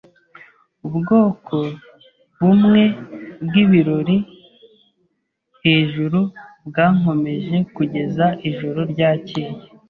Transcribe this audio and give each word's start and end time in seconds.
Ubwoko 0.87 1.57
bumwe 2.41 2.83
bwibirori 3.45 4.17
hejuru 5.63 6.19
byankomeje 6.69 7.55
kugeza 7.75 8.25
ijoro 8.49 8.79
ryakeye. 8.91 9.53